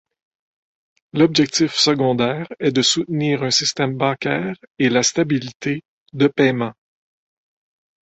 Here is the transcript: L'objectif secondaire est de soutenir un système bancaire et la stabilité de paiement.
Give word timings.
L'objectif 1.13 1.75
secondaire 1.75 2.47
est 2.59 2.71
de 2.71 2.81
soutenir 2.81 3.43
un 3.43 3.51
système 3.51 3.95
bancaire 3.95 4.55
et 4.79 4.89
la 4.89 5.03
stabilité 5.03 5.83
de 6.13 6.25
paiement. 6.27 6.73